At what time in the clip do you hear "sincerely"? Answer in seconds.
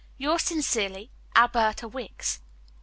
0.41-1.11